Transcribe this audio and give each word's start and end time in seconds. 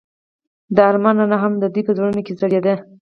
د 0.75 0.77
آرمان 0.89 1.15
رڼا 1.21 1.37
هم 1.43 1.53
د 1.59 1.63
دوی 1.73 1.83
په 1.87 1.91
زړونو 1.97 2.21
کې 2.25 2.37
ځلېده. 2.39 2.75